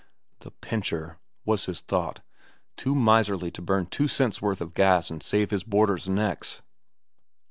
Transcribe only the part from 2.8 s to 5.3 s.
miserly to burn two cents' worth of gas and